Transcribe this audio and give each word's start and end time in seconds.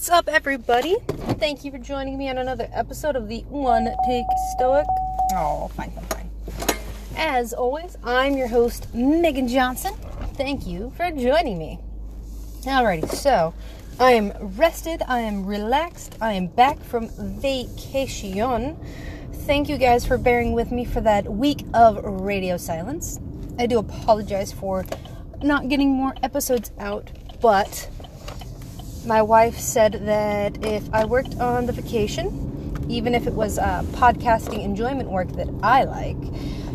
What's 0.00 0.08
up, 0.08 0.28
everybody? 0.28 0.96
Thank 1.38 1.62
you 1.62 1.70
for 1.70 1.76
joining 1.76 2.16
me 2.16 2.30
on 2.30 2.38
another 2.38 2.70
episode 2.72 3.16
of 3.16 3.28
the 3.28 3.40
One 3.50 3.86
Take 4.06 4.24
Stoic. 4.56 4.86
Oh, 5.34 5.70
fine, 5.76 5.90
fine, 5.90 6.30
fine. 6.48 6.76
As 7.18 7.52
always, 7.52 7.98
I'm 8.02 8.34
your 8.34 8.46
host, 8.48 8.94
Megan 8.94 9.46
Johnson. 9.46 9.92
Thank 10.36 10.66
you 10.66 10.90
for 10.96 11.10
joining 11.10 11.58
me. 11.58 11.80
Alrighty, 12.62 13.10
so 13.10 13.52
I 13.98 14.12
am 14.12 14.32
rested, 14.56 15.02
I 15.06 15.20
am 15.20 15.44
relaxed, 15.44 16.16
I 16.18 16.32
am 16.32 16.46
back 16.46 16.82
from 16.82 17.10
vacation. 17.38 18.78
Thank 19.44 19.68
you 19.68 19.76
guys 19.76 20.06
for 20.06 20.16
bearing 20.16 20.52
with 20.52 20.72
me 20.72 20.86
for 20.86 21.02
that 21.02 21.30
week 21.30 21.66
of 21.74 22.02
radio 22.02 22.56
silence. 22.56 23.20
I 23.58 23.66
do 23.66 23.78
apologize 23.78 24.50
for 24.50 24.86
not 25.42 25.68
getting 25.68 25.90
more 25.90 26.14
episodes 26.22 26.70
out, 26.78 27.10
but 27.42 27.86
my 29.04 29.22
wife 29.22 29.58
said 29.58 30.06
that 30.06 30.64
if 30.64 30.92
I 30.92 31.04
worked 31.04 31.36
on 31.36 31.66
the 31.66 31.72
vacation, 31.72 32.86
even 32.88 33.14
if 33.14 33.26
it 33.26 33.32
was 33.32 33.58
uh, 33.58 33.82
podcasting 33.92 34.62
enjoyment 34.62 35.10
work 35.10 35.32
that 35.32 35.48
I 35.62 35.84
like, 35.84 36.16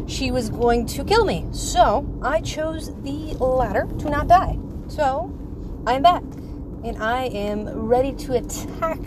she 0.08 0.32
was 0.32 0.50
going 0.50 0.86
to 0.88 1.04
kill 1.04 1.26
me. 1.26 1.46
So 1.52 2.06
I 2.22 2.42
chose 2.42 2.94
the 3.04 3.36
latter 3.36 3.88
to 4.00 4.10
not 4.10 4.28
die. 4.28 4.58
So 4.88 5.34
I'm 5.86 6.02
back 6.02 6.24
and 6.84 6.98
I 7.02 7.26
am 7.26 7.68
ready 7.68 8.14
to 8.14 8.34
attack 8.34 9.00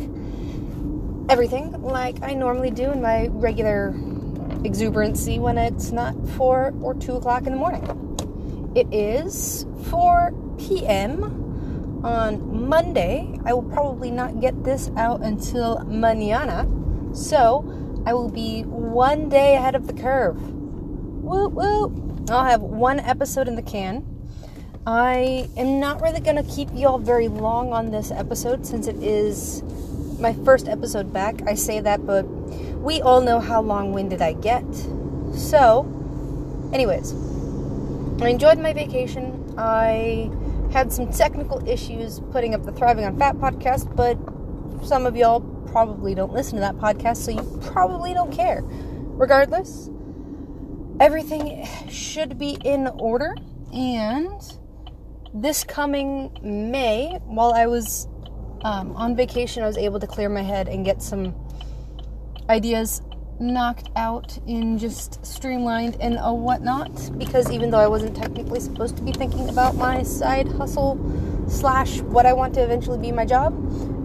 everything 1.29 1.83
like 1.83 2.23
I 2.23 2.35
normally 2.35 2.71
do 2.71 2.91
in 2.91 3.03
my 3.03 3.29
regular 3.29 3.95
exuberancy 4.65 5.39
when 5.39 5.59
it's 5.59 5.93
not 5.93 6.15
4 6.31 6.75
or 6.81 6.95
2 6.95 7.17
o'clock 7.17 7.47
in 7.47 7.53
the 7.53 7.59
morning. 7.59 8.73
It 8.75 8.93
is 8.93 9.67
4 9.91 10.33
p.m 10.59 11.48
on 12.05 12.69
Monday. 12.69 13.39
I 13.45 13.53
will 13.53 13.63
probably 13.63 14.11
not 14.11 14.41
get 14.41 14.65
this 14.65 14.91
out 14.97 15.23
until 15.23 15.79
mañana. 15.87 16.67
So 17.17 18.03
I 18.07 18.15
will 18.15 18.31
be 18.31 18.63
one 18.63 19.29
day 19.29 19.57
ahead 19.57 19.75
of 19.75 19.87
the 19.87 19.93
curve. 19.93 20.41
Woo 20.51 21.49
woo! 21.49 22.25
I'll 22.31 22.45
have 22.45 22.63
one 22.63 23.01
episode 23.01 23.49
in 23.49 23.55
the 23.55 23.63
can. 23.63 24.05
I 24.87 25.49
am 25.57 25.81
not 25.81 26.01
really 26.01 26.21
going 26.21 26.37
to 26.37 26.43
keep 26.43 26.69
y'all 26.73 26.99
very 26.99 27.29
long 27.29 27.73
on 27.73 27.91
this 27.91 28.11
episode 28.11 28.65
since 28.65 28.87
it 28.87 28.97
is 29.03 29.63
my 30.19 30.33
first 30.33 30.69
episode 30.69 31.13
back. 31.13 31.47
I 31.47 31.55
say 31.55 31.81
that, 31.81 32.07
but 32.07 32.23
we 32.79 33.03
all 33.03 33.21
know 33.21 33.41
how 33.41 33.61
long 33.61 33.93
winded 33.93 34.23
I 34.23 34.33
get. 34.33 34.65
So, 35.35 35.85
anyways, 36.73 37.13
I 38.23 38.29
enjoyed 38.29 38.59
my 38.59 38.73
vacation. 38.73 39.55
I 39.59 40.31
had 40.73 40.93
some 40.93 41.11
technical 41.11 41.67
issues 41.69 42.21
putting 42.31 42.55
up 42.55 42.65
the 42.65 42.73
Thriving 42.73 43.05
on 43.05 43.19
Fat 43.19 43.37
podcast, 43.37 43.95
but 43.97 44.19
some 44.87 45.07
of 45.07 45.17
y'all 45.17 45.41
probably 45.71 46.15
don't 46.15 46.33
listen 46.33 46.55
to 46.57 46.61
that 46.61 46.77
podcast, 46.77 47.19
so 47.19 47.31
you 47.31 47.61
probably 47.73 48.15
don't 48.15 48.33
care. 48.33 48.63
Regardless, 48.63 49.91
everything 51.01 51.67
should 51.89 52.39
be 52.39 52.59
in 52.65 52.87
order, 52.87 53.35
and 53.73 54.41
this 55.35 55.65
coming 55.65 56.37
May, 56.43 57.19
while 57.25 57.53
I 57.53 57.67
was 57.67 58.09
um, 58.63 58.97
on 58.97 59.17
vacation, 59.17 59.63
I 59.63 59.67
was 59.67 59.79
able 59.79 60.01
to 60.01 60.07
clear 60.07 60.29
my 60.29 60.43
head 60.43 60.69
and 60.69 60.85
get 60.85 61.03
some 61.03 61.35
ideas 62.49 63.03
knocked 63.41 63.91
out 63.97 64.39
in 64.47 64.79
just 64.79 65.25
streamlined 65.25 65.97
and 66.01 66.19
a 66.21 66.33
whatnot 66.33 67.11
because 67.19 67.51
even 67.51 67.71
though 67.71 67.79
I 67.79 67.87
wasn't 67.87 68.17
technically 68.17 68.61
supposed 68.61 68.97
to 68.97 69.03
be 69.03 69.13
thinking 69.13 69.49
about 69.49 69.77
my 69.77 70.03
side 70.03 70.49
hustle 70.49 70.99
slash 71.49 72.01
what 72.01 72.27
I 72.27 72.33
want 72.33 72.55
to 72.55 72.63
eventually 72.63 72.99
be 72.99 73.13
my 73.13 73.25
job, 73.25 73.55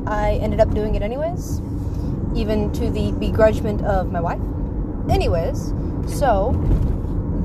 I 0.08 0.34
ended 0.42 0.60
up 0.60 0.74
doing 0.74 0.96
it 0.96 1.02
anyways, 1.02 1.60
even 2.36 2.72
to 2.74 2.90
the 2.90 3.12
begrudgment 3.14 3.84
of 3.84 4.12
my 4.12 4.22
wife. 4.22 4.42
Anyways, 5.10 5.74
so 6.08 6.54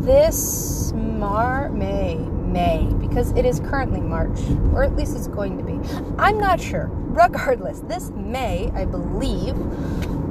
this 0.02 0.92
Mar 0.92 1.68
May 1.70 2.16
May 2.16 2.88
because 3.00 3.32
it 3.32 3.44
is 3.44 3.60
currently 3.60 4.00
March 4.00 4.38
or 4.72 4.82
at 4.82 4.96
least 4.96 5.16
it's 5.16 5.28
going 5.28 5.58
to 5.58 5.64
be. 5.64 5.78
I'm 6.18 6.38
not 6.38 6.60
sure. 6.60 6.88
Regardless, 6.90 7.80
this 7.80 8.10
May, 8.10 8.70
I 8.74 8.84
believe, 8.84 9.56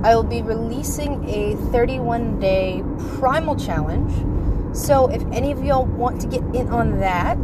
I 0.04 0.16
will 0.16 0.24
be 0.24 0.42
releasing 0.42 1.28
a 1.30 1.56
31 1.72 2.40
day 2.40 2.84
primal 3.18 3.56
challenge. 3.56 4.14
So 4.76 5.08
if 5.08 5.24
any 5.32 5.52
of 5.52 5.64
y'all 5.64 5.86
want 5.86 6.22
to 6.22 6.28
get 6.28 6.44
in 6.56 6.70
on 6.70 7.00
that, 7.00 7.38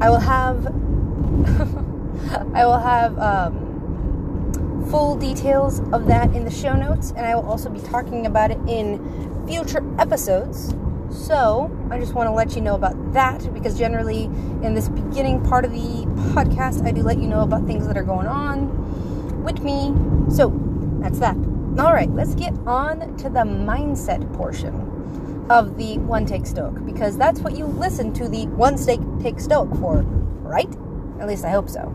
I 0.00 0.10
will 0.10 0.20
have 0.20 0.66
I 2.54 2.64
will 2.64 2.78
have 2.78 3.18
um, 3.18 4.86
full 4.90 5.16
details 5.16 5.80
of 5.92 6.06
that 6.06 6.34
in 6.34 6.44
the 6.44 6.50
show 6.50 6.74
notes, 6.74 7.10
and 7.10 7.26
I 7.26 7.34
will 7.34 7.46
also 7.46 7.68
be 7.68 7.80
talking 7.80 8.26
about 8.26 8.50
it 8.50 8.58
in 8.66 9.46
future 9.46 9.84
episodes. 9.98 10.74
So 11.10 11.70
I 11.90 11.98
just 11.98 12.14
want 12.14 12.28
to 12.28 12.32
let 12.32 12.56
you 12.56 12.62
know 12.62 12.74
about 12.74 13.12
that 13.12 13.52
because 13.54 13.78
generally 13.78 14.24
in 14.24 14.74
this 14.74 14.88
beginning 14.88 15.44
part 15.44 15.64
of 15.64 15.72
the 15.72 16.04
podcast, 16.32 16.86
I 16.86 16.92
do 16.92 17.02
let 17.02 17.18
you 17.18 17.26
know 17.26 17.40
about 17.40 17.66
things 17.66 17.86
that 17.86 17.96
are 17.96 18.02
going 18.02 18.26
on 18.26 19.44
with 19.44 19.60
me. 19.60 19.94
So 20.34 20.52
that's 21.00 21.18
that. 21.20 21.36
All 21.78 21.92
right, 21.92 22.10
let's 22.10 22.34
get 22.34 22.54
on 22.66 23.18
to 23.18 23.24
the 23.24 23.40
mindset 23.40 24.34
portion 24.34 25.46
of 25.50 25.76
the 25.76 25.98
One 25.98 26.24
Take 26.24 26.46
stoke 26.46 26.82
because 26.86 27.18
that's 27.18 27.40
what 27.40 27.54
you 27.54 27.66
listen 27.66 28.14
to 28.14 28.30
the 28.30 28.46
One 28.46 28.78
stake 28.78 29.00
Take 29.20 29.38
stoke 29.38 29.68
for, 29.76 30.00
right? 30.40 30.74
At 31.20 31.28
least 31.28 31.44
I 31.44 31.50
hope 31.50 31.68
so. 31.68 31.92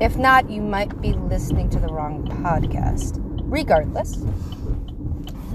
If 0.00 0.16
not, 0.16 0.48
you 0.48 0.62
might 0.62 1.00
be 1.00 1.14
listening 1.14 1.68
to 1.70 1.80
the 1.80 1.88
wrong 1.88 2.28
podcast. 2.44 3.20
Regardless, 3.42 4.24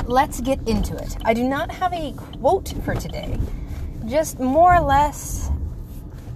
let's 0.07 0.41
get 0.41 0.59
into 0.67 0.97
it. 0.97 1.15
I 1.23 1.33
do 1.33 1.47
not 1.47 1.71
have 1.71 1.93
a 1.93 2.11
quote 2.11 2.73
for 2.83 2.95
today, 2.95 3.39
just 4.05 4.41
more 4.41 4.75
or 4.75 4.81
less 4.81 5.49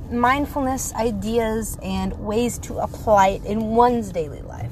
mindfulness 0.09 0.93
ideas 0.93 1.77
and 1.83 2.17
ways 2.19 2.57
to 2.59 2.77
apply 2.77 3.27
it 3.27 3.43
in 3.43 3.75
one's 3.75 4.13
daily 4.13 4.41
life 4.43 4.66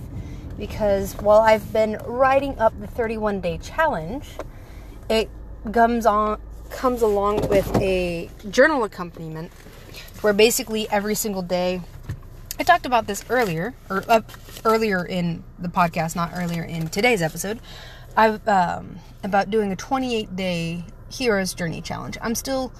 because 0.57 1.13
while 1.15 1.41
I've 1.41 1.71
been 1.73 1.97
writing 2.05 2.57
up 2.59 2.79
the 2.79 2.87
31 2.87 3.41
day 3.41 3.57
challenge, 3.57 4.29
it 5.09 5.29
comes 5.71 6.05
on 6.05 6.39
comes 6.69 7.01
along 7.01 7.47
with 7.47 7.73
a 7.77 8.29
journal 8.49 8.83
accompaniment 8.83 9.51
where 10.21 10.33
basically 10.33 10.89
every 10.89 11.15
single 11.15 11.41
day 11.41 11.81
I 12.59 12.63
talked 12.63 12.85
about 12.85 13.05
this 13.07 13.23
earlier 13.29 13.75
or 13.89 14.03
uh, 14.07 14.21
earlier 14.63 15.05
in 15.05 15.43
the 15.59 15.67
podcast, 15.67 16.15
not 16.15 16.31
earlier 16.33 16.63
in 16.63 16.87
today's 16.87 17.21
episode. 17.21 17.59
I've 18.15 18.47
um, 18.47 18.99
about 19.23 19.49
doing 19.49 19.71
a 19.71 19.75
28 19.75 20.35
day 20.35 20.85
hero's 21.11 21.53
journey 21.53 21.81
challenge. 21.81 22.17
I'm 22.21 22.35
still 22.35 22.71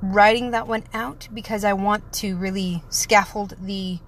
writing 0.00 0.52
that 0.52 0.66
one 0.66 0.84
out 0.94 1.28
because 1.34 1.64
I 1.64 1.72
want 1.72 2.12
to 2.14 2.36
really 2.36 2.82
scaffold 2.88 3.56
the 3.60 3.98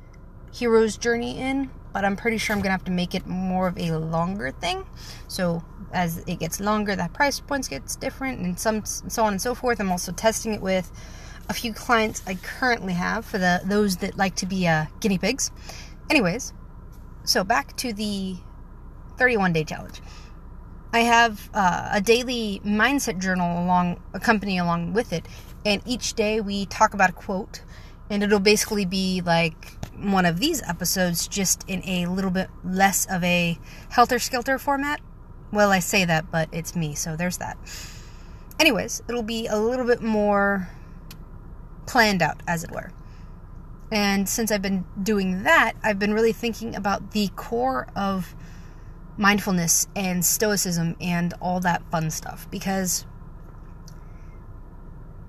hero's 0.52 0.96
journey 0.96 1.38
in 1.38 1.70
but 1.92 2.04
I'm 2.04 2.16
pretty 2.16 2.38
sure 2.38 2.54
I'm 2.54 2.62
gonna 2.62 2.72
have 2.72 2.84
to 2.84 2.90
make 2.90 3.14
it 3.14 3.26
more 3.26 3.68
of 3.68 3.78
a 3.78 3.92
longer 3.92 4.50
thing. 4.50 4.84
So 5.28 5.62
as 5.92 6.18
it 6.26 6.38
gets 6.38 6.60
longer, 6.60 6.96
that 6.96 7.12
price 7.12 7.40
points 7.40 7.68
gets 7.68 7.96
different, 7.96 8.40
and 8.40 8.58
some 8.58 8.84
so 8.84 9.24
on 9.24 9.34
and 9.34 9.42
so 9.42 9.54
forth. 9.54 9.80
I'm 9.80 9.90
also 9.90 10.12
testing 10.12 10.54
it 10.54 10.60
with 10.60 10.90
a 11.48 11.54
few 11.54 11.72
clients 11.72 12.22
I 12.26 12.36
currently 12.36 12.94
have 12.94 13.24
for 13.24 13.38
the 13.38 13.60
those 13.64 13.98
that 13.98 14.16
like 14.16 14.34
to 14.36 14.46
be 14.46 14.66
uh, 14.66 14.86
guinea 15.00 15.18
pigs. 15.18 15.50
Anyways, 16.10 16.52
so 17.24 17.44
back 17.44 17.76
to 17.78 17.92
the 17.92 18.36
31 19.18 19.52
day 19.52 19.64
challenge. 19.64 20.00
I 20.94 21.00
have 21.00 21.48
uh, 21.54 21.88
a 21.92 22.00
daily 22.00 22.60
mindset 22.64 23.18
journal 23.18 23.64
along 23.64 24.02
accompany 24.12 24.58
along 24.58 24.92
with 24.92 25.12
it, 25.12 25.26
and 25.64 25.80
each 25.86 26.14
day 26.14 26.40
we 26.40 26.66
talk 26.66 26.92
about 26.92 27.10
a 27.10 27.14
quote, 27.14 27.62
and 28.12 28.22
it'll 28.22 28.38
basically 28.38 28.84
be 28.84 29.22
like 29.22 29.78
one 29.96 30.26
of 30.26 30.38
these 30.38 30.62
episodes 30.64 31.26
just 31.26 31.64
in 31.66 31.82
a 31.88 32.04
little 32.04 32.30
bit 32.30 32.50
less 32.62 33.06
of 33.06 33.24
a 33.24 33.58
helter 33.88 34.18
skelter 34.18 34.58
format. 34.58 35.00
Well, 35.50 35.72
I 35.72 35.78
say 35.78 36.04
that, 36.04 36.30
but 36.30 36.50
it's 36.52 36.76
me, 36.76 36.94
so 36.94 37.16
there's 37.16 37.38
that. 37.38 37.56
Anyways, 38.60 39.02
it'll 39.08 39.22
be 39.22 39.46
a 39.46 39.58
little 39.58 39.86
bit 39.86 40.02
more 40.02 40.68
planned 41.86 42.20
out, 42.20 42.42
as 42.46 42.62
it 42.64 42.70
were. 42.70 42.92
And 43.90 44.28
since 44.28 44.52
I've 44.52 44.62
been 44.62 44.84
doing 45.02 45.44
that, 45.44 45.72
I've 45.82 45.98
been 45.98 46.12
really 46.12 46.32
thinking 46.34 46.76
about 46.76 47.12
the 47.12 47.28
core 47.34 47.88
of 47.96 48.34
mindfulness 49.16 49.88
and 49.96 50.22
stoicism 50.22 50.96
and 51.00 51.32
all 51.40 51.60
that 51.60 51.82
fun 51.90 52.10
stuff 52.10 52.46
because 52.50 53.06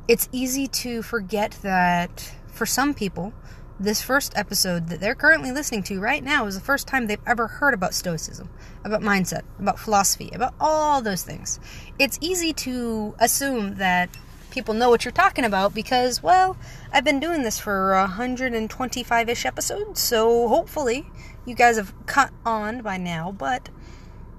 it's 0.09 0.27
easy 0.33 0.67
to 0.67 1.01
forget 1.01 1.57
that 1.61 2.33
for 2.53 2.65
some 2.65 2.93
people, 2.93 3.33
this 3.79 4.01
first 4.01 4.31
episode 4.37 4.87
that 4.87 4.99
they're 4.99 5.15
currently 5.15 5.51
listening 5.51 5.83
to 5.83 5.99
right 5.99 6.23
now 6.23 6.45
is 6.45 6.55
the 6.55 6.61
first 6.61 6.87
time 6.87 7.07
they've 7.07 7.19
ever 7.25 7.47
heard 7.47 7.73
about 7.73 7.93
Stoicism, 7.93 8.49
about 8.83 9.01
mindset, 9.01 9.41
about 9.59 9.79
philosophy, 9.79 10.29
about 10.33 10.53
all 10.59 11.01
those 11.01 11.23
things. 11.23 11.59
It's 11.97 12.17
easy 12.21 12.53
to 12.53 13.15
assume 13.19 13.75
that 13.75 14.09
people 14.51 14.75
know 14.75 14.89
what 14.89 15.03
you're 15.03 15.11
talking 15.11 15.43
about 15.43 15.73
because, 15.73 16.21
well, 16.21 16.55
I've 16.91 17.03
been 17.03 17.19
doing 17.19 17.41
this 17.41 17.59
for 17.59 17.95
125 17.95 19.29
ish 19.29 19.45
episodes, 19.45 19.99
so 19.99 20.47
hopefully 20.47 21.07
you 21.45 21.55
guys 21.55 21.77
have 21.77 21.93
caught 22.05 22.31
on 22.45 22.81
by 22.81 22.97
now, 22.97 23.31
but 23.31 23.69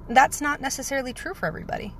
that's 0.08 0.40
not 0.40 0.60
necessarily 0.60 1.12
true 1.12 1.34
for 1.34 1.46
everybody. 1.46 1.92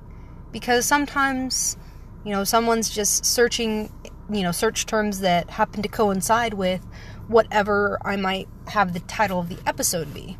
Because 0.51 0.85
sometimes, 0.85 1.75
you 2.23 2.31
know, 2.31 2.45
someone's 2.45 2.89
just 2.89 3.25
searching, 3.25 3.91
you 4.29 4.43
know, 4.43 4.51
search 4.51 4.85
terms 4.85 5.19
that 5.19 5.51
happen 5.51 5.81
to 5.81 5.89
coincide 5.89 6.53
with 6.53 6.85
whatever 7.27 7.99
I 8.03 8.15
might 8.15 8.47
have 8.67 8.93
the 8.93 8.99
title 9.01 9.39
of 9.39 9.49
the 9.49 9.59
episode 9.65 10.13
be. 10.13 10.37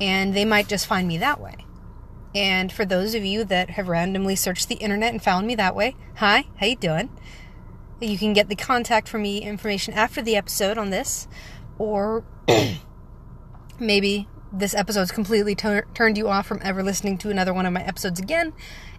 And 0.00 0.34
they 0.34 0.44
might 0.44 0.68
just 0.68 0.86
find 0.86 1.08
me 1.08 1.18
that 1.18 1.40
way. 1.40 1.56
And 2.34 2.70
for 2.70 2.84
those 2.84 3.14
of 3.14 3.24
you 3.24 3.44
that 3.44 3.70
have 3.70 3.88
randomly 3.88 4.36
searched 4.36 4.68
the 4.68 4.74
internet 4.74 5.12
and 5.12 5.22
found 5.22 5.46
me 5.46 5.54
that 5.54 5.74
way, 5.74 5.96
hi, 6.16 6.44
how 6.56 6.66
you 6.66 6.76
doing? 6.76 7.08
You 8.00 8.18
can 8.18 8.34
get 8.34 8.50
the 8.50 8.56
contact 8.56 9.08
for 9.08 9.18
me 9.18 9.40
information 9.40 9.94
after 9.94 10.20
the 10.20 10.36
episode 10.36 10.76
on 10.76 10.90
this, 10.90 11.26
or 11.78 12.24
maybe 13.80 14.28
this 14.52 14.74
episode's 14.74 15.10
completely 15.10 15.54
tur- 15.54 15.86
turned 15.94 16.18
you 16.18 16.28
off 16.28 16.46
from 16.46 16.60
ever 16.62 16.82
listening 16.82 17.16
to 17.18 17.30
another 17.30 17.54
one 17.54 17.64
of 17.64 17.72
my 17.72 17.82
episodes 17.82 18.20
again. 18.20 18.52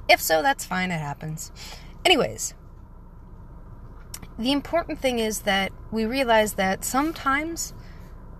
If 0.10 0.20
so, 0.20 0.42
that's 0.42 0.66
fine, 0.66 0.90
it 0.90 1.00
happens. 1.00 1.52
Anyways, 2.04 2.56
the 4.38 4.52
important 4.52 5.00
thing 5.00 5.20
is 5.20 5.42
that 5.42 5.72
we 5.92 6.06
realize 6.06 6.54
that 6.54 6.86
sometimes 6.86 7.74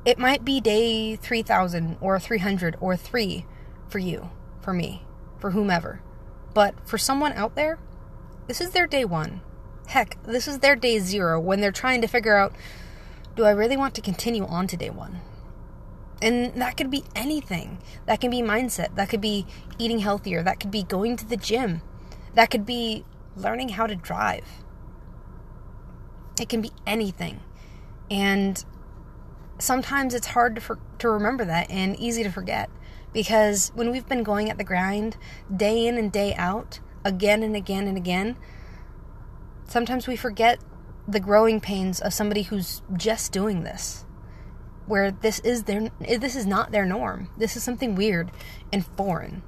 it 0.06 0.20
might 0.20 0.46
be 0.46 0.62
day 0.62 1.16
3000 1.16 1.98
or 2.00 2.20
300 2.20 2.78
or 2.80 2.96
3 2.96 3.46
for 3.90 4.00
you 4.00 4.30
for 4.68 4.74
me, 4.74 5.02
for 5.40 5.52
whomever. 5.52 6.02
But 6.54 6.76
for 6.86 6.98
someone 6.98 7.32
out 7.32 7.56
there, 7.56 7.80
this 8.48 8.60
is 8.60 8.72
their 8.72 8.86
day 8.86 9.06
one. 9.06 9.40
Heck, 9.88 10.22
this 10.24 10.46
is 10.46 10.60
their 10.60 10.76
day 10.76 11.00
zero 11.00 11.40
when 11.40 11.62
they're 11.62 11.72
trying 11.72 12.02
to 12.02 12.08
figure 12.08 12.36
out 12.36 12.54
do 13.38 13.46
I 13.46 13.52
really 13.52 13.78
want 13.78 13.96
to 13.96 14.02
continue 14.02 14.46
on 14.46 14.68
to 14.68 14.76
day 14.76 14.90
one? 14.90 15.22
And 16.22 16.54
that 16.62 16.76
could 16.76 16.92
be 16.92 17.06
anything. 17.16 17.78
That 18.08 18.20
can 18.20 18.30
be 18.30 18.42
mindset. 18.42 18.96
That 18.96 19.08
could 19.08 19.22
be 19.22 19.46
eating 19.78 20.00
healthier. 20.00 20.44
That 20.44 20.60
could 20.60 20.72
be 20.72 20.84
going 20.84 21.16
to 21.16 21.26
the 21.26 21.38
gym. 21.38 21.82
That 22.34 22.50
could 22.50 22.66
be 22.66 23.06
learning 23.38 23.70
how 23.70 23.88
to 23.88 23.96
drive. 23.96 24.66
It 26.40 26.50
can 26.50 26.62
be 26.62 26.72
anything. 26.86 27.42
And 28.10 28.64
sometimes 29.60 30.14
it's 30.14 30.28
hard 30.28 30.56
to, 30.56 30.62
for, 30.62 30.80
to 31.00 31.10
remember 31.10 31.46
that 31.46 31.70
and 31.70 31.98
easy 32.00 32.24
to 32.24 32.32
forget. 32.32 32.70
Because 33.14 33.72
when 33.74 33.92
we've 33.92 34.08
been 34.08 34.24
going 34.24 34.50
at 34.50 34.58
the 34.58 34.64
grind 34.64 35.18
day 35.56 35.88
in 35.88 35.98
and 35.98 36.12
day 36.12 36.36
out, 36.36 36.80
again 37.04 37.42
and 37.42 37.56
again 37.56 37.88
and 37.88 37.98
again, 37.98 38.38
sometimes 39.68 40.08
we 40.08 40.16
forget 40.16 40.60
the 41.08 41.20
growing 41.20 41.62
pains 41.62 42.00
of 42.02 42.14
somebody 42.14 42.44
who's 42.44 42.82
just 42.96 43.32
doing 43.32 43.64
this. 43.64 44.06
Where 44.86 45.12
this 45.12 45.40
is 45.40 45.64
their 45.64 45.90
this 46.00 46.36
is 46.36 46.46
not 46.46 46.72
their 46.72 46.86
norm. 46.86 47.30
This 47.38 47.58
is 47.58 47.64
something 47.64 47.96
weird 47.96 48.32
and 48.72 48.86
foreign. 48.86 49.42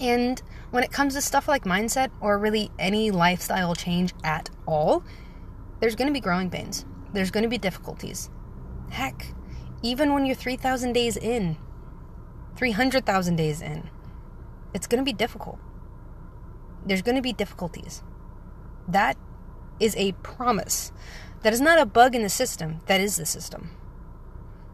And 0.00 0.40
when 0.70 0.84
it 0.84 0.92
comes 0.92 1.14
to 1.14 1.20
stuff 1.20 1.48
like 1.48 1.64
mindset 1.64 2.10
or 2.20 2.38
really 2.38 2.70
any 2.78 3.10
lifestyle 3.10 3.74
change 3.74 4.12
at 4.22 4.50
all, 4.66 5.04
there's 5.84 5.96
going 5.96 6.08
to 6.08 6.14
be 6.14 6.20
growing 6.20 6.48
pains. 6.48 6.86
There's 7.12 7.30
going 7.30 7.42
to 7.42 7.48
be 7.50 7.58
difficulties. 7.58 8.30
Heck, 8.88 9.34
even 9.82 10.14
when 10.14 10.24
you're 10.24 10.34
3,000 10.34 10.94
days 10.94 11.18
in, 11.18 11.58
300,000 12.56 13.36
days 13.36 13.60
in. 13.60 13.90
It's 14.72 14.86
going 14.86 15.02
to 15.02 15.04
be 15.04 15.12
difficult. 15.12 15.58
There's 16.86 17.02
going 17.02 17.16
to 17.16 17.20
be 17.20 17.34
difficulties. 17.34 18.02
That 18.88 19.18
is 19.78 19.94
a 19.96 20.12
promise. 20.22 20.90
That 21.42 21.52
is 21.52 21.60
not 21.60 21.78
a 21.78 21.84
bug 21.84 22.14
in 22.14 22.22
the 22.22 22.30
system, 22.30 22.80
that 22.86 23.02
is 23.02 23.16
the 23.16 23.26
system. 23.26 23.68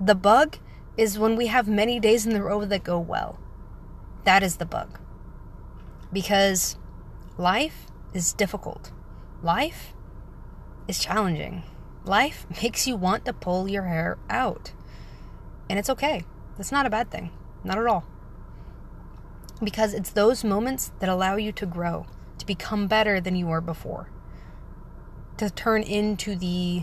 The 0.01 0.15
bug 0.15 0.59
is 0.97 1.19
when 1.19 1.35
we 1.35 1.49
have 1.49 1.67
many 1.67 1.99
days 1.99 2.25
in 2.25 2.35
the 2.35 2.43
row 2.45 2.65
that 2.65 2.85
go 2.85 3.01
well. 3.01 3.37
That 4.23 4.45
is 4.45 4.59
the 4.59 4.65
bug. 4.65 5.01
Because 6.13 6.79
life 7.37 7.87
is 8.15 8.33
difficult. 8.33 8.93
Life 9.43 9.93
is 10.91 10.99
challenging. 10.99 11.63
Life 12.05 12.47
makes 12.63 12.87
you 12.87 12.97
want 12.97 13.25
to 13.25 13.33
pull 13.33 13.69
your 13.69 13.85
hair 13.85 14.19
out. 14.29 14.73
And 15.71 15.79
it's 15.79 15.89
okay. 15.89 16.25
That's 16.57 16.73
not 16.73 16.85
a 16.85 16.91
bad 16.91 17.11
thing. 17.11 17.31
Not 17.65 17.79
at 17.79 17.87
all. 17.87 18.05
Because 19.63 19.95
it's 19.95 20.11
those 20.11 20.43
moments 20.43 20.91
that 20.99 21.09
allow 21.09 21.37
you 21.37 21.53
to 21.53 21.67
grow, 21.67 22.07
to 22.39 22.47
become 22.47 22.89
better 22.89 23.21
than 23.21 23.37
you 23.37 23.47
were 23.47 23.61
before, 23.61 24.11
to 25.37 25.49
turn 25.49 25.83
into 25.83 26.35
the 26.35 26.83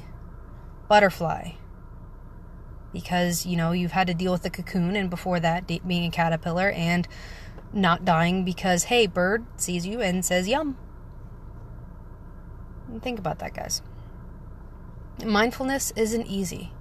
butterfly. 0.87 1.51
Because, 2.93 3.45
you 3.45 3.57
know, 3.57 3.73
you've 3.73 3.91
had 3.91 4.07
to 4.07 4.13
deal 4.13 4.31
with 4.31 4.43
the 4.43 4.49
cocoon, 4.49 4.95
and 4.95 5.09
before 5.09 5.39
that, 5.39 5.67
being 5.67 6.05
a 6.05 6.11
caterpillar 6.11 6.71
and 6.71 7.07
not 7.73 8.05
dying 8.05 8.45
because, 8.45 8.85
hey, 8.85 9.05
bird 9.05 9.45
sees 9.57 9.85
you 9.85 9.99
and 10.01 10.23
says, 10.23 10.47
yum. 10.47 10.77
Think 13.01 13.19
about 13.19 13.39
that, 13.39 13.53
guys. 13.53 13.81
Mindfulness 15.25 15.91
isn't 15.95 16.27
easy 16.27 16.71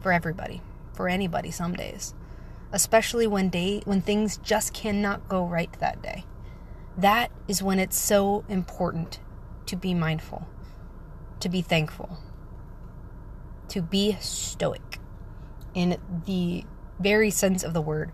for 0.00 0.12
everybody, 0.12 0.62
for 0.92 1.08
anybody 1.08 1.50
some 1.50 1.74
days 1.74 2.14
especially 2.72 3.26
when 3.26 3.48
day 3.48 3.80
when 3.84 4.00
things 4.00 4.38
just 4.38 4.74
cannot 4.74 5.28
go 5.28 5.44
right 5.44 5.72
that 5.80 6.02
day. 6.02 6.24
That 6.96 7.30
is 7.46 7.62
when 7.62 7.78
it's 7.78 7.96
so 7.96 8.44
important 8.48 9.20
to 9.66 9.76
be 9.76 9.94
mindful, 9.94 10.46
to 11.40 11.48
be 11.48 11.62
thankful, 11.62 12.18
to 13.68 13.82
be 13.82 14.16
stoic 14.20 14.98
in 15.74 15.98
the 16.26 16.64
very 16.98 17.30
sense 17.30 17.62
of 17.62 17.74
the 17.74 17.80
word, 17.80 18.12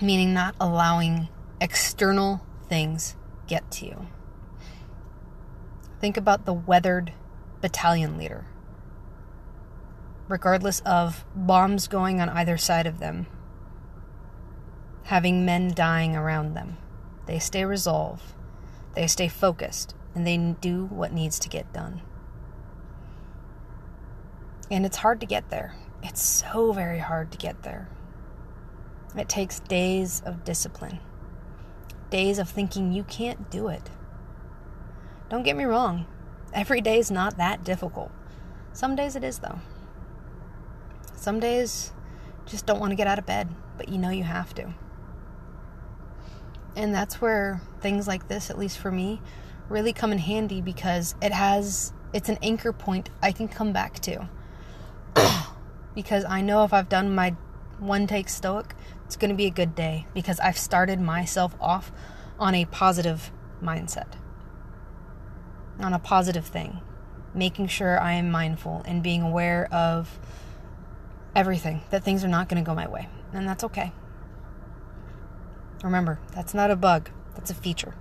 meaning 0.00 0.32
not 0.32 0.54
allowing 0.60 1.28
external 1.60 2.40
things 2.68 3.16
get 3.46 3.70
to 3.70 3.86
you. 3.86 4.06
Think 6.00 6.16
about 6.16 6.46
the 6.46 6.54
weathered 6.54 7.12
battalion 7.60 8.16
leader 8.16 8.46
regardless 10.30 10.78
of 10.86 11.24
bombs 11.34 11.88
going 11.88 12.20
on 12.20 12.28
either 12.28 12.56
side 12.56 12.86
of 12.86 13.00
them, 13.00 13.26
having 15.02 15.44
men 15.44 15.72
dying 15.74 16.14
around 16.14 16.54
them. 16.54 16.76
They 17.26 17.40
stay 17.40 17.64
resolved, 17.64 18.32
they 18.94 19.08
stay 19.08 19.26
focused, 19.26 19.94
and 20.14 20.24
they 20.24 20.36
do 20.60 20.86
what 20.86 21.12
needs 21.12 21.40
to 21.40 21.48
get 21.48 21.72
done. 21.72 22.00
And 24.70 24.86
it's 24.86 24.98
hard 24.98 25.18
to 25.20 25.26
get 25.26 25.50
there. 25.50 25.74
It's 26.00 26.22
so 26.22 26.72
very 26.72 27.00
hard 27.00 27.32
to 27.32 27.38
get 27.38 27.64
there. 27.64 27.88
It 29.16 29.28
takes 29.28 29.58
days 29.58 30.22
of 30.24 30.44
discipline, 30.44 31.00
days 32.08 32.38
of 32.38 32.48
thinking 32.48 32.92
you 32.92 33.02
can't 33.02 33.50
do 33.50 33.66
it. 33.66 33.90
Don't 35.28 35.42
get 35.42 35.56
me 35.56 35.64
wrong, 35.64 36.06
every 36.52 36.80
day 36.80 36.98
is 36.98 37.10
not 37.10 37.36
that 37.36 37.64
difficult. 37.64 38.10
Some 38.72 38.94
days 38.96 39.16
it 39.16 39.24
is, 39.24 39.38
though. 39.38 39.58
Some 41.16 41.40
days 41.40 41.92
just 42.46 42.66
don't 42.66 42.80
want 42.80 42.92
to 42.92 42.96
get 42.96 43.06
out 43.06 43.18
of 43.18 43.26
bed, 43.26 43.48
but 43.76 43.88
you 43.88 43.98
know 43.98 44.10
you 44.10 44.24
have 44.24 44.54
to. 44.54 44.74
And 46.76 46.94
that's 46.94 47.20
where 47.20 47.60
things 47.80 48.06
like 48.06 48.28
this, 48.28 48.50
at 48.50 48.58
least 48.58 48.78
for 48.78 48.90
me, 48.90 49.20
really 49.68 49.92
come 49.92 50.12
in 50.12 50.18
handy 50.18 50.60
because 50.60 51.14
it 51.20 51.32
has 51.32 51.92
it's 52.12 52.28
an 52.28 52.38
anchor 52.42 52.72
point 52.72 53.08
I 53.22 53.32
can 53.32 53.48
come 53.48 53.72
back 53.72 54.00
to. 54.00 54.28
because 55.94 56.24
I 56.24 56.40
know 56.40 56.64
if 56.64 56.72
I've 56.72 56.88
done 56.88 57.14
my 57.14 57.34
one 57.78 58.06
take 58.06 58.28
stoic, 58.28 58.74
it's 59.04 59.16
going 59.16 59.30
to 59.30 59.36
be 59.36 59.46
a 59.46 59.50
good 59.50 59.74
day 59.74 60.06
because 60.14 60.40
I've 60.40 60.58
started 60.58 61.00
myself 61.00 61.54
off 61.60 61.92
on 62.38 62.54
a 62.54 62.64
positive 62.66 63.30
mindset. 63.62 64.14
On 65.80 65.92
a 65.92 65.98
positive 65.98 66.46
thing. 66.46 66.80
Making 67.34 67.68
sure 67.68 67.98
I 67.98 68.12
am 68.14 68.30
mindful 68.30 68.82
and 68.86 69.02
being 69.02 69.22
aware 69.22 69.72
of 69.72 70.18
everything, 71.34 71.82
that 71.90 72.02
things 72.02 72.24
are 72.24 72.28
not 72.28 72.48
going 72.48 72.62
to 72.62 72.66
go 72.66 72.74
my 72.74 72.88
way. 72.88 73.08
And 73.32 73.48
that's 73.48 73.64
okay. 73.64 73.92
Remember, 75.82 76.18
that's 76.34 76.52
not 76.52 76.70
a 76.70 76.76
bug, 76.76 77.08
that's 77.34 77.50
a 77.50 77.54
feature. 77.54 77.94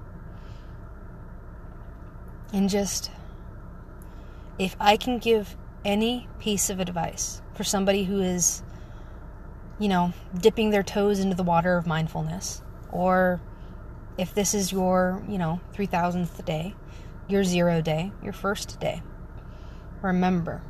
And 2.51 2.69
just, 2.69 3.11
if 4.57 4.75
I 4.79 4.97
can 4.97 5.19
give 5.19 5.55
any 5.85 6.27
piece 6.39 6.69
of 6.69 6.79
advice 6.79 7.41
for 7.53 7.63
somebody 7.63 8.03
who 8.03 8.19
is, 8.19 8.63
you 9.77 9.87
know, 9.87 10.13
dipping 10.37 10.71
their 10.71 10.83
toes 10.83 11.19
into 11.19 11.35
the 11.35 11.43
water 11.43 11.77
of 11.77 11.87
mindfulness, 11.87 12.61
or 12.91 13.39
if 14.17 14.33
this 14.33 14.53
is 14.53 14.71
your, 14.71 15.23
you 15.29 15.37
know, 15.37 15.61
3000th 15.75 16.43
day, 16.43 16.73
your 17.29 17.43
zero 17.43 17.81
day, 17.81 18.11
your 18.23 18.33
first 18.33 18.79
day, 18.79 19.01
remember 20.01 20.61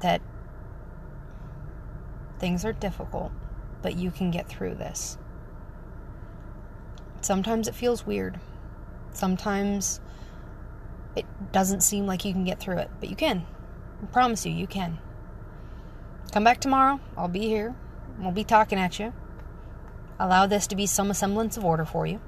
that 0.00 0.20
Things 2.38 2.64
are 2.64 2.72
difficult, 2.72 3.32
but 3.82 3.96
you 3.96 4.10
can 4.10 4.30
get 4.30 4.48
through 4.48 4.74
this. 4.74 5.16
Sometimes 7.22 7.66
it 7.66 7.74
feels 7.74 8.06
weird. 8.06 8.38
Sometimes 9.12 10.00
it 11.16 11.24
doesn't 11.50 11.82
seem 11.82 12.06
like 12.06 12.24
you 12.24 12.32
can 12.32 12.44
get 12.44 12.60
through 12.60 12.78
it, 12.78 12.90
but 13.00 13.08
you 13.08 13.16
can. 13.16 13.46
I 14.02 14.06
promise 14.06 14.44
you, 14.44 14.52
you 14.52 14.66
can. 14.66 14.98
Come 16.32 16.44
back 16.44 16.60
tomorrow. 16.60 17.00
I'll 17.16 17.28
be 17.28 17.46
here. 17.46 17.74
We'll 18.18 18.32
be 18.32 18.44
talking 18.44 18.78
at 18.78 18.98
you. 18.98 19.14
Allow 20.18 20.46
this 20.46 20.66
to 20.68 20.76
be 20.76 20.86
some 20.86 21.12
semblance 21.14 21.56
of 21.56 21.64
order 21.64 21.86
for 21.86 22.06
you. 22.06 22.20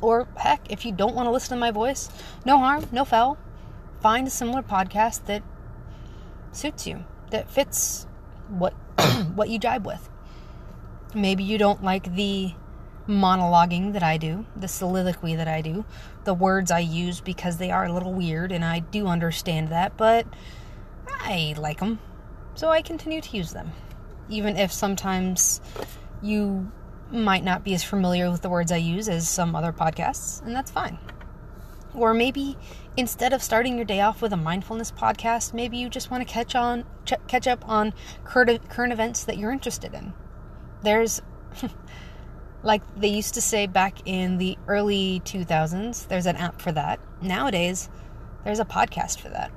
Or, 0.00 0.26
heck, 0.36 0.70
if 0.70 0.84
you 0.84 0.92
don't 0.92 1.14
want 1.14 1.26
to 1.26 1.30
listen 1.30 1.56
to 1.56 1.60
my 1.60 1.70
voice, 1.70 2.08
no 2.44 2.58
harm, 2.58 2.86
no 2.92 3.04
foul. 3.04 3.38
Find 4.00 4.26
a 4.26 4.30
similar 4.30 4.62
podcast 4.62 5.26
that 5.26 5.42
suits 6.52 6.86
you, 6.86 7.04
that 7.30 7.50
fits 7.50 8.06
what 8.48 8.72
what 9.34 9.48
you 9.48 9.58
jibe 9.58 9.86
with. 9.86 10.08
Maybe 11.14 11.44
you 11.44 11.58
don't 11.58 11.82
like 11.82 12.14
the 12.14 12.54
monologuing 13.08 13.92
that 13.94 14.02
I 14.02 14.16
do, 14.16 14.46
the 14.56 14.68
soliloquy 14.68 15.36
that 15.36 15.48
I 15.48 15.60
do, 15.60 15.84
the 16.24 16.34
words 16.34 16.70
I 16.70 16.80
use 16.80 17.20
because 17.20 17.56
they 17.56 17.70
are 17.70 17.84
a 17.84 17.92
little 17.92 18.12
weird 18.12 18.52
and 18.52 18.64
I 18.64 18.80
do 18.80 19.06
understand 19.06 19.68
that, 19.68 19.96
but 19.96 20.26
I 21.08 21.54
like 21.58 21.80
them. 21.80 21.98
So 22.54 22.68
I 22.68 22.82
continue 22.82 23.20
to 23.20 23.36
use 23.36 23.52
them. 23.52 23.72
Even 24.28 24.56
if 24.56 24.72
sometimes 24.72 25.60
you 26.22 26.70
might 27.12 27.44
not 27.44 27.64
be 27.64 27.74
as 27.74 27.82
familiar 27.82 28.30
with 28.30 28.42
the 28.42 28.48
words 28.48 28.72
I 28.72 28.76
use 28.76 29.08
as 29.08 29.28
some 29.28 29.54
other 29.54 29.72
podcasts, 29.72 30.42
and 30.44 30.54
that's 30.54 30.70
fine. 30.70 30.98
Or 31.94 32.14
maybe 32.14 32.56
instead 32.96 33.32
of 33.32 33.42
starting 33.42 33.76
your 33.76 33.84
day 33.84 34.00
off 34.00 34.22
with 34.22 34.32
a 34.32 34.36
mindfulness 34.36 34.92
podcast, 34.92 35.52
maybe 35.52 35.76
you 35.76 35.88
just 35.88 36.10
want 36.10 36.26
to 36.26 36.32
catch 36.32 36.54
on 36.54 36.84
ch- 37.04 37.14
catch 37.26 37.46
up 37.46 37.68
on 37.68 37.92
current 38.24 38.68
current 38.68 38.92
events 38.92 39.24
that 39.24 39.38
you're 39.38 39.50
interested 39.50 39.94
in. 39.94 40.12
There's 40.82 41.20
like 42.62 42.82
they 42.96 43.08
used 43.08 43.34
to 43.34 43.40
say 43.40 43.66
back 43.66 43.98
in 44.04 44.38
the 44.38 44.56
early 44.68 45.22
2000s, 45.24 46.08
there's 46.08 46.26
an 46.26 46.36
app 46.36 46.60
for 46.60 46.72
that. 46.72 47.00
Nowadays, 47.22 47.88
there's 48.44 48.60
a 48.60 48.64
podcast 48.64 49.18
for 49.18 49.28
that. 49.30 49.50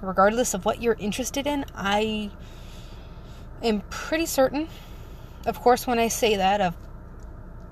Regardless 0.00 0.54
of 0.54 0.64
what 0.64 0.82
you're 0.82 0.96
interested 0.98 1.46
in, 1.46 1.64
I 1.74 2.30
am 3.62 3.82
pretty 3.90 4.26
certain. 4.26 4.68
Of 5.46 5.60
course, 5.60 5.86
when 5.86 5.98
I 5.98 6.08
say 6.08 6.36
that, 6.36 6.60
of 6.60 6.76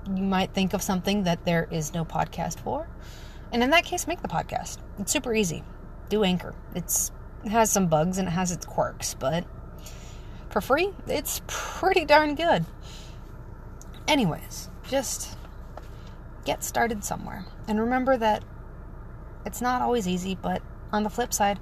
you 0.07 0.23
might 0.23 0.53
think 0.53 0.73
of 0.73 0.81
something 0.81 1.23
that 1.23 1.45
there 1.45 1.67
is 1.71 1.93
no 1.93 2.03
podcast 2.03 2.59
for. 2.59 2.87
And 3.51 3.63
in 3.63 3.69
that 3.71 3.85
case, 3.85 4.07
make 4.07 4.21
the 4.21 4.27
podcast. 4.27 4.77
It's 4.99 5.11
super 5.11 5.33
easy. 5.33 5.63
Do 6.09 6.23
Anchor. 6.23 6.53
It's 6.75 7.11
it 7.43 7.49
has 7.49 7.71
some 7.71 7.87
bugs 7.87 8.17
and 8.17 8.27
it 8.27 8.31
has 8.31 8.51
its 8.51 8.65
quirks, 8.65 9.15
but 9.15 9.45
for 10.49 10.61
free, 10.61 10.91
it's 11.07 11.41
pretty 11.47 12.05
darn 12.05 12.35
good. 12.35 12.65
Anyways, 14.07 14.69
just 14.87 15.37
get 16.45 16.63
started 16.63 17.03
somewhere. 17.03 17.45
And 17.67 17.79
remember 17.79 18.17
that 18.17 18.43
it's 19.45 19.61
not 19.61 19.81
always 19.81 20.07
easy, 20.07 20.35
but 20.35 20.61
on 20.91 21.03
the 21.03 21.09
flip 21.09 21.33
side, 21.33 21.59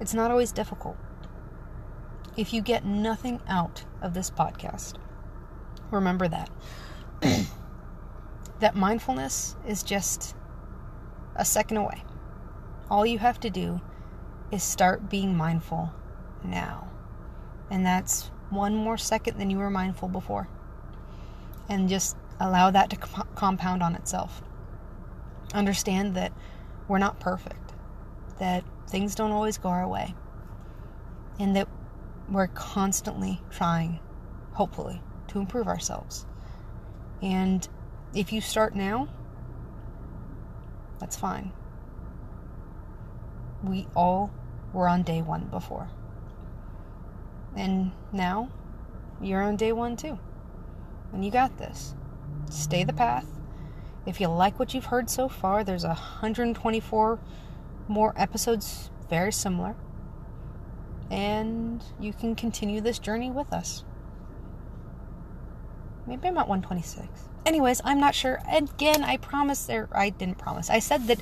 it's 0.00 0.14
not 0.14 0.30
always 0.30 0.52
difficult. 0.52 0.96
If 2.36 2.52
you 2.52 2.60
get 2.60 2.84
nothing 2.84 3.40
out 3.48 3.84
of 4.02 4.14
this 4.14 4.30
podcast, 4.30 4.94
remember 5.90 6.28
that. 6.28 6.50
that 8.60 8.74
mindfulness 8.74 9.56
is 9.66 9.82
just 9.82 10.34
a 11.34 11.44
second 11.44 11.76
away. 11.78 12.02
All 12.90 13.04
you 13.04 13.18
have 13.18 13.40
to 13.40 13.50
do 13.50 13.80
is 14.50 14.62
start 14.62 15.10
being 15.10 15.36
mindful 15.36 15.92
now. 16.44 16.88
And 17.70 17.84
that's 17.84 18.30
one 18.50 18.74
more 18.74 18.96
second 18.96 19.38
than 19.38 19.50
you 19.50 19.58
were 19.58 19.70
mindful 19.70 20.08
before. 20.08 20.48
And 21.68 21.88
just 21.88 22.16
allow 22.38 22.70
that 22.70 22.90
to 22.90 22.96
comp- 22.96 23.34
compound 23.34 23.82
on 23.82 23.94
itself. 23.94 24.42
Understand 25.52 26.14
that 26.14 26.32
we're 26.88 26.98
not 26.98 27.18
perfect, 27.18 27.72
that 28.38 28.64
things 28.88 29.14
don't 29.14 29.32
always 29.32 29.58
go 29.58 29.68
our 29.68 29.88
way, 29.88 30.14
and 31.40 31.56
that 31.56 31.68
we're 32.28 32.46
constantly 32.48 33.40
trying, 33.50 33.98
hopefully, 34.52 35.00
to 35.36 35.40
improve 35.40 35.68
ourselves. 35.68 36.26
And 37.22 37.66
if 38.14 38.32
you 38.32 38.40
start 38.40 38.74
now, 38.74 39.08
that's 40.98 41.16
fine. 41.16 41.52
We 43.62 43.86
all 43.94 44.32
were 44.72 44.88
on 44.88 45.02
day 45.02 45.20
one 45.20 45.44
before. 45.44 45.88
And 47.54 47.92
now 48.12 48.50
you're 49.20 49.42
on 49.42 49.56
day 49.56 49.72
one 49.72 49.96
too. 49.96 50.18
And 51.12 51.24
you 51.24 51.30
got 51.30 51.58
this. 51.58 51.94
Stay 52.50 52.84
the 52.84 52.92
path. 52.92 53.26
If 54.06 54.20
you 54.20 54.28
like 54.28 54.58
what 54.58 54.72
you've 54.72 54.86
heard 54.86 55.10
so 55.10 55.28
far, 55.28 55.64
there's 55.64 55.84
124 55.84 57.18
more 57.88 58.14
episodes 58.16 58.90
very 59.10 59.32
similar. 59.32 59.74
And 61.10 61.82
you 62.00 62.12
can 62.12 62.34
continue 62.34 62.80
this 62.80 62.98
journey 62.98 63.30
with 63.30 63.52
us. 63.52 63.84
Maybe 66.06 66.28
I'm 66.28 66.38
at 66.38 66.48
126. 66.48 67.06
Anyways, 67.44 67.80
I'm 67.84 68.00
not 68.00 68.14
sure. 68.14 68.40
Again, 68.50 69.02
I 69.02 69.16
promised, 69.16 69.68
or 69.70 69.88
I 69.92 70.10
didn't 70.10 70.38
promise. 70.38 70.70
I 70.70 70.78
said 70.78 71.06
that 71.08 71.18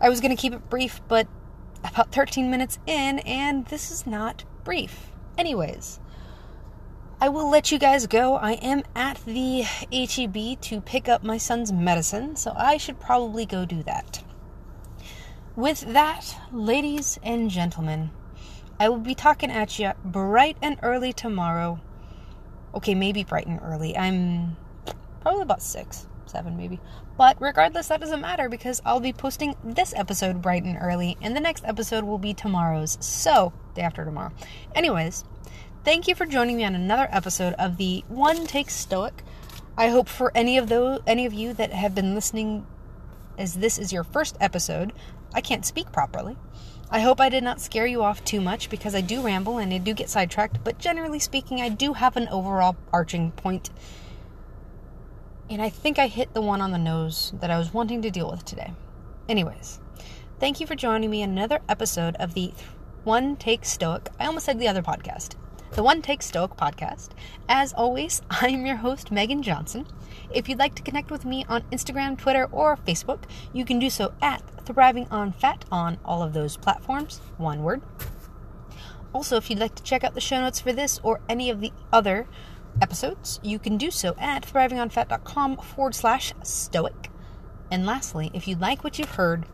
I 0.00 0.08
was 0.08 0.20
going 0.20 0.34
to 0.34 0.40
keep 0.40 0.52
it 0.52 0.70
brief, 0.70 1.00
but 1.08 1.26
about 1.84 2.12
13 2.12 2.50
minutes 2.50 2.78
in, 2.86 3.18
and 3.20 3.66
this 3.66 3.90
is 3.90 4.06
not 4.06 4.44
brief. 4.64 5.10
Anyways, 5.36 6.00
I 7.20 7.28
will 7.28 7.48
let 7.48 7.70
you 7.70 7.78
guys 7.78 8.06
go. 8.06 8.36
I 8.36 8.52
am 8.54 8.82
at 8.96 9.24
the 9.24 9.62
HEB 9.62 10.60
to 10.62 10.80
pick 10.80 11.08
up 11.08 11.22
my 11.22 11.38
son's 11.38 11.72
medicine, 11.72 12.36
so 12.36 12.52
I 12.56 12.76
should 12.78 13.00
probably 13.00 13.46
go 13.46 13.64
do 13.64 13.82
that. 13.84 14.22
With 15.54 15.80
that, 15.92 16.36
ladies 16.50 17.18
and 17.22 17.50
gentlemen, 17.50 18.10
I 18.80 18.88
will 18.88 18.98
be 18.98 19.14
talking 19.14 19.50
at 19.50 19.78
you 19.78 19.92
bright 20.04 20.56
and 20.62 20.78
early 20.82 21.12
tomorrow. 21.12 21.80
Okay, 22.74 22.94
maybe 22.94 23.24
bright 23.24 23.46
and 23.46 23.60
early. 23.62 23.96
I'm 23.96 24.56
probably 25.20 25.42
about 25.42 25.62
six, 25.62 26.06
seven, 26.26 26.56
maybe. 26.56 26.80
But 27.18 27.36
regardless, 27.40 27.88
that 27.88 28.00
doesn't 28.00 28.20
matter 28.20 28.48
because 28.48 28.80
I'll 28.84 29.00
be 29.00 29.12
posting 29.12 29.54
this 29.62 29.92
episode 29.94 30.40
bright 30.40 30.64
and 30.64 30.78
early, 30.80 31.16
and 31.20 31.36
the 31.36 31.40
next 31.40 31.64
episode 31.64 32.04
will 32.04 32.18
be 32.18 32.34
tomorrow's. 32.34 32.96
So, 33.00 33.52
day 33.74 33.82
after 33.82 34.04
tomorrow. 34.04 34.32
Anyways, 34.74 35.24
thank 35.84 36.08
you 36.08 36.14
for 36.14 36.26
joining 36.26 36.56
me 36.56 36.64
on 36.64 36.74
another 36.74 37.08
episode 37.10 37.54
of 37.54 37.76
the 37.76 38.04
One 38.08 38.46
Take 38.46 38.70
Stoic. 38.70 39.22
I 39.76 39.88
hope 39.88 40.08
for 40.08 40.32
any 40.34 40.58
of 40.58 40.68
those, 40.68 41.00
any 41.06 41.26
of 41.26 41.32
you 41.32 41.52
that 41.54 41.72
have 41.72 41.94
been 41.94 42.14
listening, 42.14 42.66
as 43.38 43.54
this 43.54 43.78
is 43.78 43.92
your 43.92 44.04
first 44.04 44.36
episode, 44.40 44.92
I 45.34 45.40
can't 45.40 45.64
speak 45.64 45.92
properly. 45.92 46.36
I 46.94 47.00
hope 47.00 47.22
I 47.22 47.30
did 47.30 47.42
not 47.42 47.58
scare 47.58 47.86
you 47.86 48.02
off 48.02 48.22
too 48.22 48.42
much 48.42 48.68
because 48.68 48.94
I 48.94 49.00
do 49.00 49.22
ramble 49.22 49.56
and 49.56 49.72
I 49.72 49.78
do 49.78 49.94
get 49.94 50.10
sidetracked, 50.10 50.62
but 50.62 50.78
generally 50.78 51.18
speaking, 51.18 51.62
I 51.62 51.70
do 51.70 51.94
have 51.94 52.18
an 52.18 52.28
overall 52.28 52.76
arching 52.92 53.30
point. 53.30 53.70
And 55.48 55.62
I 55.62 55.70
think 55.70 55.98
I 55.98 56.06
hit 56.06 56.34
the 56.34 56.42
one 56.42 56.60
on 56.60 56.70
the 56.70 56.76
nose 56.76 57.32
that 57.40 57.50
I 57.50 57.56
was 57.56 57.72
wanting 57.72 58.02
to 58.02 58.10
deal 58.10 58.30
with 58.30 58.44
today. 58.44 58.74
Anyways, 59.26 59.80
thank 60.38 60.60
you 60.60 60.66
for 60.66 60.74
joining 60.74 61.08
me 61.08 61.22
in 61.22 61.30
another 61.30 61.60
episode 61.66 62.14
of 62.16 62.34
the 62.34 62.52
One 63.04 63.36
Take 63.36 63.64
Stoic. 63.64 64.10
I 64.20 64.26
almost 64.26 64.44
said 64.44 64.58
the 64.58 64.68
other 64.68 64.82
podcast. 64.82 65.36
The 65.72 65.82
One 65.82 66.02
Take 66.02 66.20
Stoic 66.20 66.50
podcast. 66.50 67.12
As 67.48 67.72
always, 67.72 68.20
I'm 68.30 68.66
your 68.66 68.76
host, 68.76 69.10
Megan 69.10 69.42
Johnson. 69.42 69.86
If 70.30 70.46
you'd 70.46 70.58
like 70.58 70.74
to 70.74 70.82
connect 70.82 71.10
with 71.10 71.24
me 71.24 71.46
on 71.48 71.62
Instagram, 71.72 72.18
Twitter, 72.18 72.46
or 72.52 72.76
Facebook, 72.76 73.22
you 73.54 73.64
can 73.64 73.78
do 73.78 73.88
so 73.88 74.12
at 74.20 74.42
Thriving 74.66 75.08
on 75.10 75.32
Fat 75.32 75.64
on 75.72 75.96
all 76.04 76.22
of 76.22 76.34
those 76.34 76.58
platforms. 76.58 77.22
One 77.38 77.62
word. 77.62 77.80
Also, 79.14 79.38
if 79.38 79.48
you'd 79.48 79.60
like 79.60 79.74
to 79.76 79.82
check 79.82 80.04
out 80.04 80.12
the 80.12 80.20
show 80.20 80.42
notes 80.42 80.60
for 80.60 80.74
this 80.74 81.00
or 81.02 81.20
any 81.26 81.48
of 81.48 81.62
the 81.62 81.72
other 81.90 82.28
episodes, 82.82 83.40
you 83.42 83.58
can 83.58 83.78
do 83.78 83.90
so 83.90 84.14
at 84.18 84.42
thrivingonfat.com 84.42 85.56
forward 85.56 85.94
slash 85.94 86.34
stoic. 86.42 87.08
And 87.70 87.86
lastly, 87.86 88.30
if 88.34 88.46
you 88.46 88.56
like 88.56 88.84
what 88.84 88.98
you've 88.98 89.14
heard, 89.14 89.46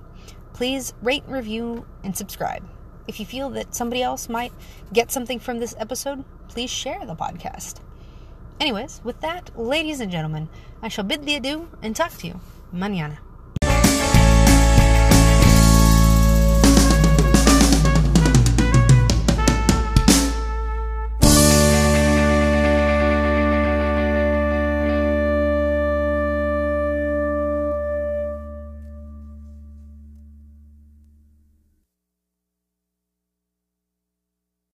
please 0.52 0.94
rate, 1.00 1.22
review, 1.28 1.86
and 2.02 2.16
subscribe. 2.16 2.68
If 3.08 3.18
you 3.18 3.26
feel 3.26 3.48
that 3.50 3.74
somebody 3.74 4.02
else 4.02 4.28
might 4.28 4.52
get 4.92 5.10
something 5.10 5.40
from 5.40 5.58
this 5.58 5.74
episode, 5.78 6.24
please 6.48 6.70
share 6.70 7.04
the 7.06 7.16
podcast. 7.16 7.80
Anyways, 8.60 9.00
with 9.02 9.20
that, 9.22 9.58
ladies 9.58 10.00
and 10.00 10.12
gentlemen, 10.12 10.48
I 10.82 10.88
shall 10.88 11.04
bid 11.04 11.24
thee 11.24 11.36
adieu 11.36 11.68
and 11.82 11.96
talk 11.96 12.12
to 12.18 12.26
you 12.26 12.40
mañana. 12.72 13.18